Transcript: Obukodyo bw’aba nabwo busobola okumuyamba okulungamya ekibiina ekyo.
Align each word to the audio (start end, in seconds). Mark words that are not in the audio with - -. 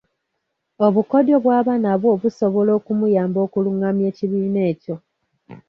Obukodyo 0.85 1.35
bw’aba 1.43 1.73
nabwo 1.83 2.11
busobola 2.21 2.71
okumuyamba 2.79 3.39
okulungamya 3.45 4.05
ekibiina 4.11 4.59
ekyo. 4.71 4.95